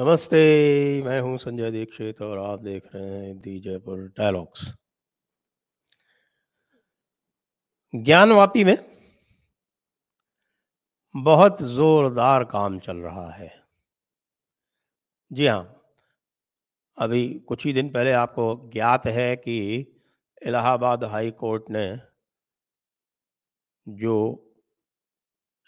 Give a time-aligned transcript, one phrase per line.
[0.00, 4.60] नमस्ते, मैं हूँ संजय दीक्षित और आप देख रहे हैं दी जयपुर डायलॉग्स।
[7.94, 8.76] ज्ञानवापी में
[11.14, 13.64] बहुत ज़ोरदार काम चल रहा है।
[15.32, 15.82] जी हाँ,
[16.98, 19.58] अभी कुछ ही दिन पहले आपको ज्ञात है कि
[20.42, 21.98] इलाहाबाद हाई कोर्ट ने
[23.86, 24.16] जो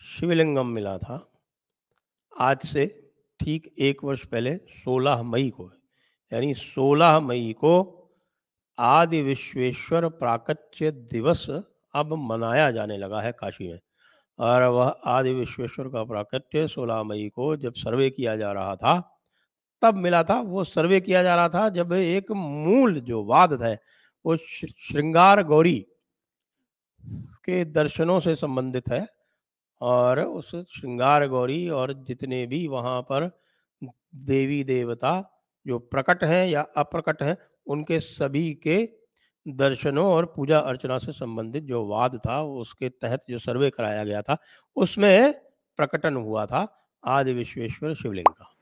[0.03, 1.33] शिवलिंगम मिला था,
[2.39, 3.02] आज से
[3.43, 5.71] ठीक एक वर्ष पहले 16 मई को,
[6.33, 7.73] यानी 16 मई को
[8.79, 11.47] आदि विश्वेश्वर प्राकच्य दिवस
[11.95, 13.81] अब मनाया जाने लगा है काशी में।
[14.39, 19.19] और वह आदि विश्वेश्वर का प्राकट्य 16 मई को जब सर्वे किया जा रहा था,
[19.83, 23.81] तब मिला था। वो सर्वे किया जा रहा था जब एक मूल जो वाद है,
[24.27, 25.87] वो श्रृंगार गौरी
[27.45, 29.07] के दर्शनों से संबंधित है।
[29.83, 33.41] और उस श्रृंगार गौरी और जितने भी वहाँ पर
[34.15, 38.89] देवी देवता जो प्रकट हैं या अप्रकट हैं, उनके सभी के
[39.49, 44.23] दर्शनों और पूजा अर्चना से संबंधित जो वाद था, उसके तहत जो सर्वे कराया गया
[44.23, 44.37] था,
[44.77, 45.35] उसमें
[45.77, 48.55] प्रकटन हुआ था आदि विश्वेश्वर शिवलिंग का।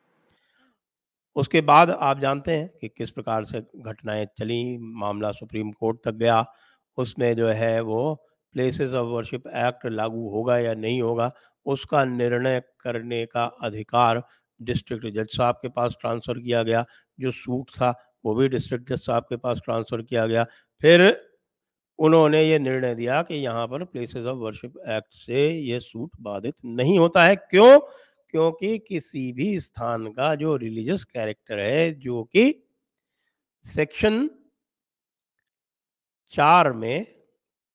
[1.37, 6.13] उसके बाद आप जानते हैं कि किस प्रकार से घटनाएँ चली, मामला सुप्रीम कोर्ट तक
[6.13, 6.47] गया,
[6.97, 11.33] उसमें जो है वो प्लेसेस ऑफ़ वर्शिप एक्ट लागू होगा या नहीं होगा,
[11.67, 14.23] उसका निर्णय करने का अधिकार
[14.61, 16.85] डिस्ट्रिक्ट जज साहब के पास ट्रांसफ़र किया गया।
[17.21, 20.45] जो सूट था, वो भी डिस्ट्रिक्ट जज साहब के पास ट्रांसफ़र किया गया।
[20.81, 21.31] फिर
[21.99, 26.55] उन्होंने ये निर्णय दिया कि यहाँ पर प्लेसेस ऑफ़ वर्शिप एक्ट से ये सूट बाधित
[26.65, 27.79] नहीं होता है। क्यों?
[28.31, 32.65] क्योंकि किसी भी स्थान का जो रिलीजियस कैरेक्टर है, जो कि
[33.67, 34.29] सेक्शन
[36.33, 37.07] चार में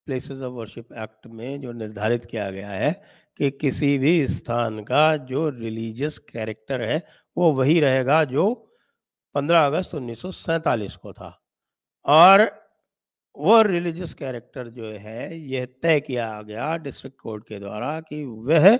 [0.06, 3.02] प्लेसेस ऑफ़ वर्शिप एक्ट में जो निर्धारित किया गया है
[3.36, 7.02] कि किसी भी स्थान का जो रिलीजियस कैरेक्टर है,
[7.36, 8.72] वो वही रहेगा जो
[9.34, 11.42] 15 अगस्त उन्नीस सौ सैंतालीस को था।
[12.04, 12.50] और
[13.36, 18.76] वो रिलीजियस कैरेक्टर जो है, यह तय किया गया डिस्ट्रिक्ट कोर्ट के द्वारा कि वह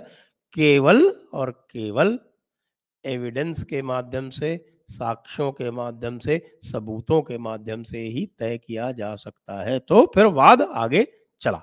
[0.53, 2.19] केवल और केवल
[3.05, 8.91] एविडेंस के माध्यम से साक्ष्यों के माध्यम से, सबूतों के माध्यम से ही तय किया
[8.91, 11.07] जा सकता है। तो फिर वाद आगे
[11.41, 11.61] चला।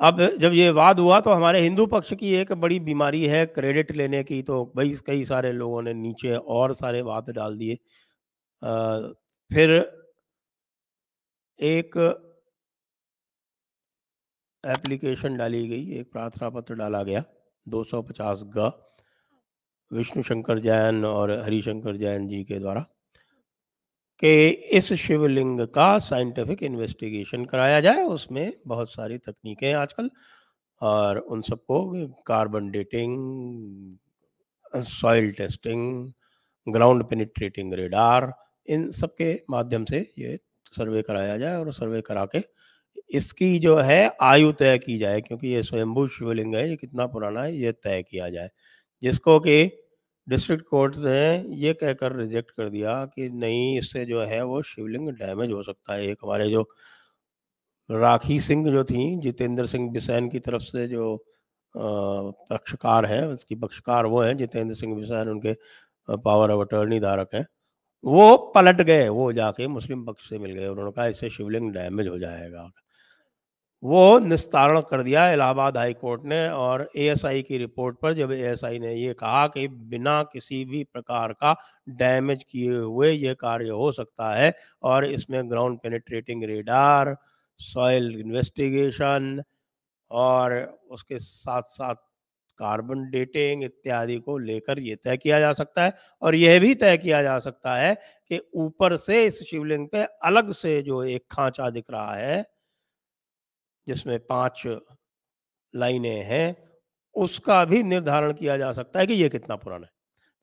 [0.00, 3.90] अब जब ये वाद हुआ तो हमारे हिंदू पक्ष की एक बड़ी बीमारी है क्रेडिट
[3.92, 7.74] लेने की। तो भाई कई सारे लोगों ने नीचे और सारे वाद डाल दिए।
[9.50, 9.70] फिर
[11.58, 11.96] एक
[14.64, 17.24] एप्लीकेशन डाली गई, एक प्रार्थना पत्र डाला गया
[17.66, 18.70] 250 ग।
[19.90, 22.80] विष्णु शंकर जैन और हरिशंकर जैन जी के द्वारा
[24.22, 30.10] कि इस शिवलिंग का साइंटिफिक इन्वेस्टिगेशन कराया जाए, उसमें बहुत सारी तकनीकें आजकल
[30.80, 33.96] और उन सबको carbon dating,
[34.74, 36.12] soil testing,
[36.66, 38.32] ground penetrating radar,
[38.68, 40.38] इन सब के माध्यम से ये
[40.72, 42.42] सर्वे कराया जाए और सर्वे करा के
[43.16, 47.42] इसकी जो है आयु तय की जाए, क्योंकि ये स्वयंभू शिवलिंग है, ये कितना पुराना
[47.42, 48.50] है, ये तय किया जाए।
[49.02, 49.56] जिसको कि
[50.26, 51.18] डिस्ट्रिक्ट कोर्ट ने
[51.58, 55.94] ये कहकर रिजेक्ट कर दिया कि नहीं, इससे जो है वो शिवलिंग डैमेज हो सकता
[55.94, 56.62] है। एक हमारे जो
[57.90, 61.16] राखी सिंह जो थी, जितेंद्र सिंह बिसैन की तरफ़ से जो
[61.74, 65.54] पक्षकार है, उसकी पक्षकार वो हैं, जितेंद्र सिंह बिसैन उनके
[66.18, 67.46] पावर ऑफ़ अटर्नी धारक हैं,
[68.04, 72.08] वो पलट गए, वो जाके मुस्लिम पक्ष से मिल गए। उन्होंने कहा इससे शिवलिंग डैमेज
[72.08, 72.70] हो जाएगा।
[73.82, 78.78] वो निस्तारण कर दिया इलाहाबाद हाई कोर्ट ने और एएसआई की रिपोर्ट पर जब एएसआई
[78.78, 81.54] ने ये कहा कि बिना किसी भी प्रकार का
[81.98, 84.52] डैमेज किए हुए ये कार्य हो सकता है
[84.82, 87.16] और इसमें ground penetrating radar,
[87.60, 89.42] soil investigation
[90.10, 90.54] और
[90.90, 91.94] उसके साथ साथ
[92.58, 96.96] कार्बन डेटिंग इत्यादि को लेकर ये तय किया जा सकता है। और यह भी तय
[96.98, 97.94] किया जा सकता है
[98.28, 102.44] कि ऊपर से इस शिवलिंग पे अलग से जो एक खांचा दिख रहा है
[103.88, 104.62] जिसमें पाँच
[105.74, 106.56] लाइनें हैं,
[107.16, 109.92] उसका भी निर्धारण किया जा सकता है कि ये कितना पुराना है।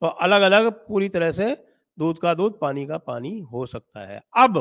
[0.02, 1.56] तो अलग अलग पूरी तरह से
[1.98, 4.58] दूध का दूध, पानी का पानी हो सकता है। अब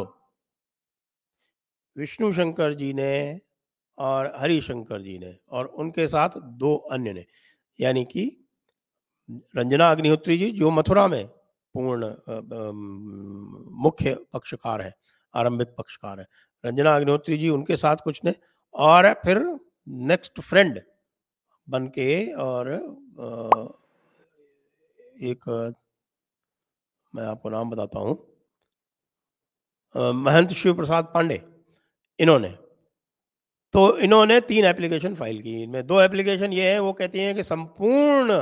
[1.97, 3.41] विष्णु शंकर जी ने
[3.99, 7.25] और हरिशंकर जी ने और उनके साथ दो अन्य ने,
[7.79, 8.25] यानी कि
[9.57, 11.27] रंजना अग्निहोत्री जी, जो मथुरा में
[11.75, 12.15] पूर्ण
[13.83, 14.95] मुख्य पक्षकार है,
[15.35, 16.27] आरंभिक पक्षकार है।
[16.65, 18.35] रंजना अग्निहोत्री जी उनके साथ कुछ ने
[18.75, 19.39] और फिर
[20.09, 20.81] नेक्स्ट फ्रेंड
[21.69, 22.73] बन के और
[25.23, 25.49] एक,
[27.15, 28.17] मैं आपको नाम बताता हूँ।
[29.95, 31.41] महंत शिव प्रसाद पांडे,
[32.19, 32.49] इन्होंने।
[33.75, 37.43] तो इन्होंने तीन एप्लीकेशन फ़ाइल की। इनमें दो एप्लीकेशन ये है, वो कहती हैं कि
[37.43, 38.39] संपूर्ण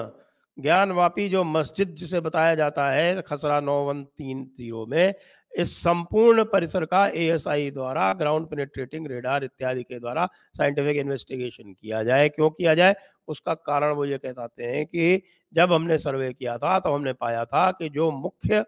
[0.58, 5.14] ज्ञानवापी जो मस्जिद जिसे बताया जाता है, खसरा नौ वन तीन ज़ीरो में,
[5.52, 12.02] इस संपूर्ण परिसर का एएसआई द्वारा ग्राउंड पेनेट्रेटिंग रेडार इत्यादि के द्वारा साइंटिफिक इन्वेस्टिगेशन किया
[12.02, 12.94] जाए। क्यों किया जाए?
[13.28, 15.22] उसका कारण वो ये कहते हैं कि
[15.54, 18.64] जब हमने सर्वे किया था तो हमने पाया था कि जो मुख्य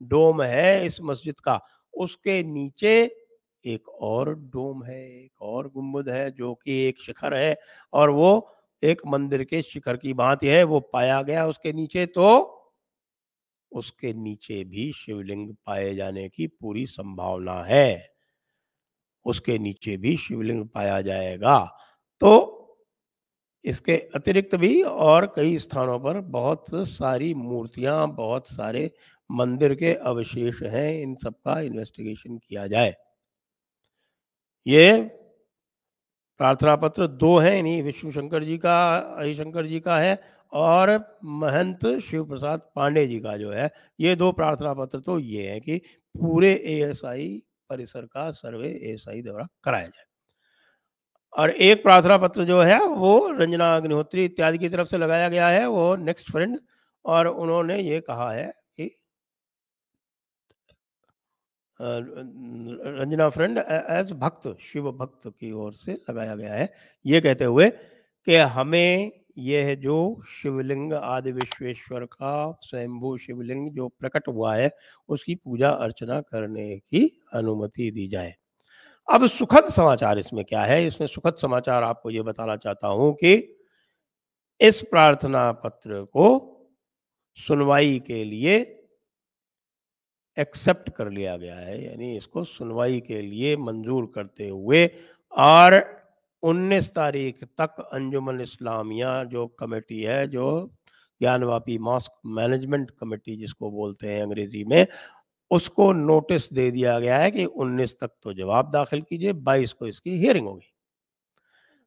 [0.00, 1.60] डोम है इस मस्जिद का,
[1.94, 2.94] उसके नीचे
[3.64, 7.56] एक और डोम है, एक और गुंबद है जो कि एक शिखर है,
[7.92, 8.48] और वो
[8.82, 12.54] एक मंदिर के शिखर की भांति है, वो पाया गया उसके नीचे तो
[13.72, 18.14] उसके नीचे भी शिवलिंग पाए जाने की पूरी संभावना है।
[19.24, 21.58] उसके नीचे भी शिवलिंग पाया जाएगा।
[22.20, 22.54] तो
[23.64, 28.90] इसके अतिरिक्त भी और कई स्थानों पर बहुत सारी मूर्तियाँ, बहुत सारे
[29.30, 32.94] मंदिर के अवशेष हैं, इन सब का इन्वेस्टिगेशन किया जाए।
[34.66, 35.17] ये
[36.40, 40.20] प्रार्थना पत्र दो हैं इन्हीं विष्णु शंकर जी का, हरिशंकर जी का है
[40.52, 40.90] और
[41.24, 43.70] महंत शिव प्रसाद पांडे जी का जो है,
[44.00, 45.78] ये दो प्रार्थना पत्र तो ये है कि
[46.14, 50.04] पूरे एएसआई परिसर का सर्वे एएसआई द्वारा कराया जाए।
[51.32, 55.48] और एक प्रार्थना पत्र जो है, वो रंजना अग्निहोत्री इत्यादि की तरफ़ से लगाया गया
[55.48, 56.58] है, वो नेक्स्ट फ्रेंड
[57.04, 58.52] और उन्होंने ये कहा है
[61.80, 66.72] रंजना फ्रेंड एज भक्त, शिव भक्त की ओर से लगाया गया है।
[67.06, 67.70] ये कहते हुए
[68.26, 74.70] कि हमें यह जो शिवलिंग, आदि विश्वेश्वर का स्वयंभू शिवलिंग जो प्रकट हुआ है,
[75.08, 78.34] उसकी पूजा अर्चना करने की अनुमति दी जाए।
[79.08, 80.86] अब सुखद समाचार इसमें क्या है?
[80.86, 83.56] इसमें सुखद समाचार आपको ये बताना चाहता हूँ कि
[84.60, 86.54] इस प्रार्थना पत्र को
[87.38, 88.77] सुनवाई के लिए
[90.38, 94.90] एक्सेप्ट कर लिया गया है, यानी इसको सुनवाई के लिए मंजूर करते हुए
[95.32, 95.84] और
[96.42, 100.70] 19 तारीख तक अंजुमन इस्लामिया जो कमेटी है, जो
[101.20, 104.86] ज्ञानवापी मॉस्क मैनेजमेंट कमेटी जिसको बोलते हैं अंग्रेज़ी में,
[105.50, 109.86] उसको नोटिस दे दिया गया है कि 19 तक तो जवाब दाखिल कीजिए 22 को
[109.86, 110.72] इसकी हियरिंग होगी।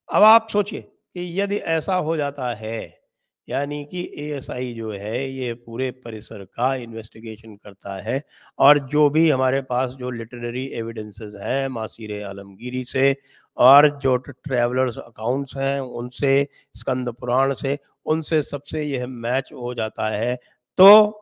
[0.10, 3.01] अब आप सोचिए कि यदि ऐसा हो जाता है
[3.48, 8.22] यानी कि एएसआई जो है, ये पूरे परिसर का इन्वेस्टिगेशन करता है
[8.60, 13.16] और जो भी हमारे पास जो लिटरेरी एविडेंसेस हैं मासीर आलमगीरी से
[13.58, 20.10] और जो ट्रैवलर्स अकाउंट्स हैं उनसे, स्कंद पुराण से, उनसे सबसे यह मैच हो जाता
[20.10, 20.36] है।
[20.80, 21.18] तो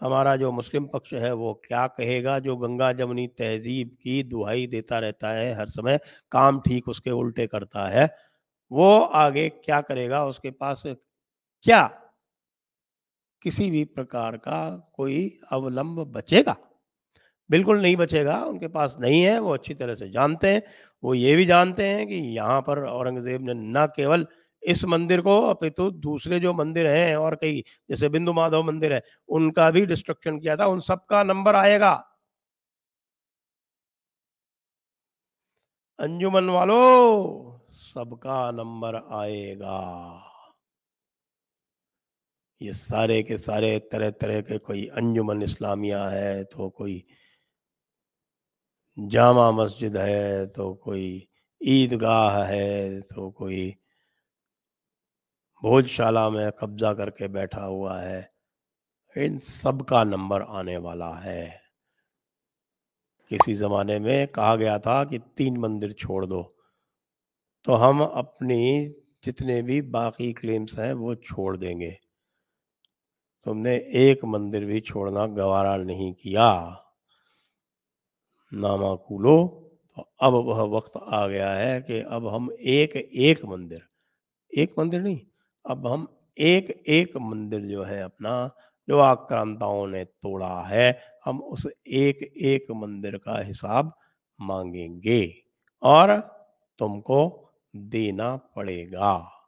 [0.00, 2.38] हमारा जो मुस्लिम पक्ष है वो क्या कहेगा?
[2.38, 5.98] जो गंगा जमुनी तहजीब की दुहाई देता रहता है हर समय,
[6.32, 8.08] काम ठीक उसके उल्टे करता है।
[8.72, 10.24] वो आगे क्या करेगा?
[10.26, 10.82] उसके पास
[11.64, 11.82] क्या?
[13.44, 14.58] किसी भी प्रकार का
[14.94, 15.16] कोई
[15.52, 16.56] अवलंब बचेगा?
[17.50, 20.62] बिल्कुल नहीं बचेगा, उनके पास नहीं है, वो अच्छी तरह से जानते हैं।
[21.02, 24.26] वो ये भी जानते हैं कि यहाँ पर औरंगज़ेब ने न केवल
[24.62, 29.02] इस मंदिर को, अपितु दूसरे जो मंदिर हैं और कई, जैसे बिंदु माधव मंदिर है,
[29.30, 31.94] उनका भी डिस्ट्रक्शन किया था, उन सबका नंबर आएगा।
[35.98, 37.51] अंजुमन वालों!
[37.94, 39.78] सबका नंबर आएगा।
[42.60, 47.04] ये सारे के सारे तरह तरह के कोई अंजुमन इस्लामिया है तो कोई
[48.98, 51.28] जामा मस्जिद है तो कोई
[51.62, 53.68] ईदगाह है तो कोई
[55.62, 58.32] भोजशाला में कब्जा करके बैठा हुआ है।
[59.16, 61.60] इन सब का नंबर आने वाला है।
[63.30, 66.42] किसी जमाने में कहा गया था कि तीन मंदिर छोड़ दो।
[67.64, 68.88] तो हम अपनी
[69.24, 71.90] जितने भी बाकी क्लेम्स हैं, वो छोड़ देंगे।
[73.46, 76.48] तुमने एक मंदिर भी छोड़ना गवारा नहीं किया।
[78.52, 79.36] नामाकुलो
[79.96, 83.82] तो अब वह वक्त आ गया है कि अब हम एक एक मंदिर
[84.52, 85.20] एक मंदिर नहीं,
[85.64, 86.06] अब हम
[86.38, 88.50] एक एक मंदिर जो है अपना,
[88.88, 93.92] जो आक्रांताओं ने तोड़ा है, हम उस एक एक मंदिर का हिसाब
[94.40, 95.34] मांगेंगे।
[95.82, 96.18] और
[96.78, 97.20] तुमको
[97.76, 99.38] देना पड़ेगा।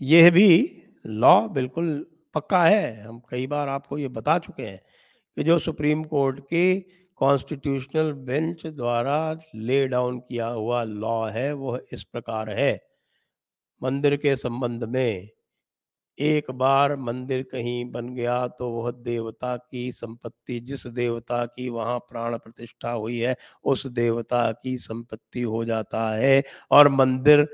[0.00, 4.80] यह भी लॉ बिल्कुल पक्का है। हम कई बार आपको ये बता चुके हैं
[5.36, 6.80] कि जो सुप्रीम कोर्ट के
[7.20, 12.80] कॉन्स्टिट्यूशनल बेंच द्वारा ले डाउन किया हुआ लॉ है, वह इस प्रकार है।
[13.82, 15.28] मंदिर के संबंध में
[16.18, 21.98] एक बार मंदिर कहीं बन गया तो वह देवता की संपत्ति, जिस देवता की वहाँ
[22.00, 27.44] प्राण प्रतिष्ठा हुई है, उस देवता की संपत्ति हो जाता है और मंदिर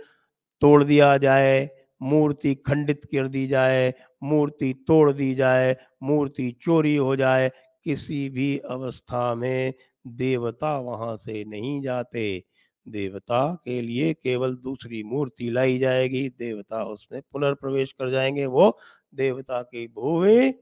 [0.63, 1.69] तोड़ दिया जाए,
[2.03, 7.51] मूर्ति खंडित कर दी जाए, मूर्ति तोड़ दी जाए, मूर्ति चोरी हो जाए,
[7.85, 9.73] किसी भी अवस्था में
[10.07, 12.43] देवता वहाँ से नहीं जाते।
[12.87, 18.79] देवता के लिए केवल दूसरी मूर्ति लाई जाएगी। देवता उसमें पुनर्प्रवेश कर जाएँगे। वो
[19.15, 20.53] देवता की भूमि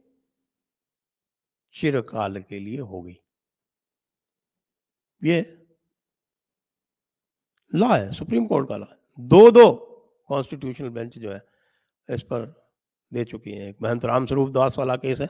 [1.75, 3.19] चिरकाल के लिए होगी।
[5.23, 5.41] ये
[7.73, 8.87] लॉ है, सुप्रीम कोर्ट का लॉ
[9.21, 9.71] दो दो
[10.29, 11.43] कॉन्स्टिट्यूशनल बेंच जो है,
[12.09, 12.43] इस पर
[13.13, 15.29] दे चुकी है। एक महंत राम स्वरूप दास वाला केस है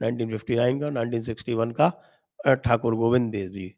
[0.00, 1.90] 1959 का 1961 का
[2.54, 3.74] ठाकुर गोविंद देव जी,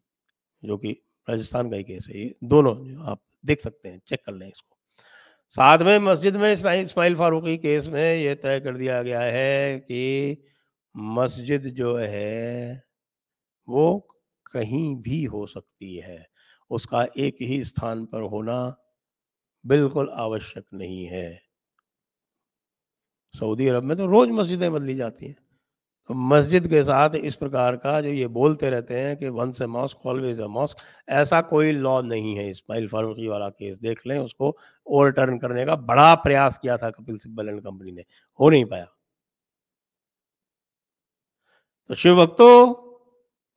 [0.63, 0.95] जो कि
[1.27, 4.77] राजस्थान का ही केस है ये। दोनों आप देख सकते हैं, चेक कर लें इसको।
[5.49, 10.43] साथ में मस्जिद में इस्माइल फारूकी केस में ये तय कर दिया गया है कि
[10.95, 12.83] मस्जिद जो है,
[13.67, 14.07] वो
[14.53, 16.27] कहीं भी हो सकती है।
[16.69, 18.77] उसका एक ही स्थान पर होना
[19.65, 21.41] बिल्कुल आवश्यक नहीं है।
[23.35, 25.35] सऊदी अरब में तो रोज मस्जिदें बदली जाती हैं।
[26.09, 30.05] मस्जिद के साथ इस प्रकार का जो ये बोलते रहते हैं कि once a mosque
[30.07, 30.77] always a mosque
[31.11, 34.55] ऐसा कोई लॉ नहीं है। इस्माइल फारूकी वाला केस देख लें, उसको
[34.87, 38.05] ओवरटर्न करने का बड़ा प्रयास किया था कपिल सिब्बल एंड कंपनी ने।
[38.39, 38.85] हो नहीं पाया।
[41.89, 42.73] तो शिव भक्तों,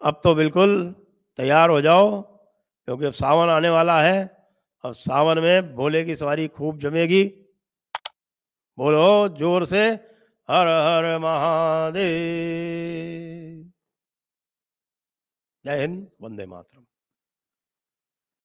[0.00, 0.94] अब तो बिल्कुल
[1.38, 4.18] तैयार हो जाओ, क्योंकि अब सावन आने वाला है
[4.84, 7.24] अब सावन में भोले की सवारी खूब जमेगी।
[8.78, 9.82] बोलो ज़ोर से
[10.50, 12.00] हर हर महादेव।
[15.64, 16.84] जय हिंद वंदे मातरम।